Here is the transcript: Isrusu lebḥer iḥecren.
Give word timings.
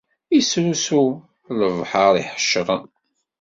Isrusu 0.39 1.03
lebḥer 1.59 2.13
iḥecren. 2.23 2.85